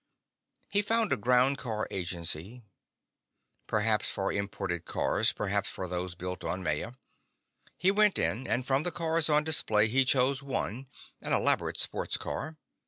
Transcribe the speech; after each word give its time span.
He 0.67 0.81
found 0.81 1.13
a 1.13 1.15
ground 1.15 1.59
car 1.59 1.87
agency, 1.91 2.63
perhaps 3.67 4.09
for 4.09 4.33
imported 4.33 4.83
cars, 4.83 5.31
perhaps 5.31 5.69
for 5.69 5.87
those 5.87 6.15
built 6.15 6.43
on 6.43 6.63
Maya. 6.63 6.93
He 7.77 7.91
went 7.91 8.17
in 8.17 8.47
and 8.47 8.65
from 8.65 8.81
the 8.81 8.91
cars 8.91 9.29
on 9.29 9.43
display 9.43 9.87
he 9.87 10.03
chose 10.03 10.41
one, 10.41 10.89
an 11.21 11.33
elaborate 11.33 11.77
sports 11.77 12.17
car. 12.17 12.57